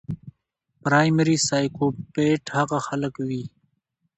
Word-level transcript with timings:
پرايمري 0.83 1.37
سايکوپېت 1.47 2.43
هغه 2.57 2.79
خلک 2.87 3.13
وي 3.27 3.43